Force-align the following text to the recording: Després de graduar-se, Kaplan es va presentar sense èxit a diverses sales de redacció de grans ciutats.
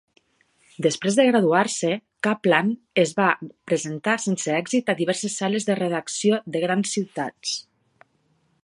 Després 0.85 1.17
de 1.19 1.25
graduar-se, 1.27 1.91
Kaplan 2.27 2.71
es 3.03 3.13
va 3.19 3.27
presentar 3.73 4.17
sense 4.25 4.57
èxit 4.63 4.91
a 4.95 4.97
diverses 5.03 5.37
sales 5.43 5.69
de 5.71 5.79
redacció 5.83 6.41
de 6.57 6.65
grans 6.67 6.97
ciutats. 6.99 7.57